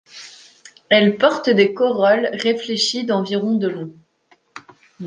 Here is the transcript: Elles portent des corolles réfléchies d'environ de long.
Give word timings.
Elles 0.89 1.15
portent 1.17 1.51
des 1.51 1.75
corolles 1.75 2.31
réfléchies 2.41 3.05
d'environ 3.05 3.53
de 3.57 3.67
long. 3.67 3.93